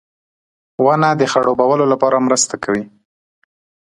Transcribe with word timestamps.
•ونه 0.83 1.09
د 1.19 1.21
خړوبولو 1.31 1.85
لپاره 1.93 2.23
مرسته 2.27 2.55
کوي. 2.63 2.85